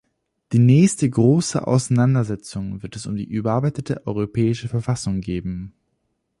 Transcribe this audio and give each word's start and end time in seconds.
Die 0.51 0.57
nächste 0.57 1.07
große 1.07 1.67
Auseinandersetzung 1.67 2.81
wird 2.81 2.95
es 2.95 3.05
um 3.05 3.15
die 3.15 3.27
überarbeitete 3.29 4.07
Europäische 4.07 4.67
Verfassung 4.67 5.21
geben. 5.21 5.75